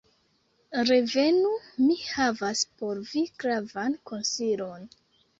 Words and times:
"Revenu! 0.89 1.51
mi 1.81 1.97
havas 2.05 2.63
por 2.79 3.01
vi 3.11 3.21
gravan 3.43 3.93
konsilon. 4.13 4.89